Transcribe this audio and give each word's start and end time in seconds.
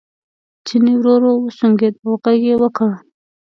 چیني 0.65 0.93
ورو 0.97 1.11
ورو 1.17 1.31
وسونګېد 1.45 1.93
او 2.05 2.11
غږ 2.23 2.39
یې 2.47 2.55
وکړ. 2.61 2.89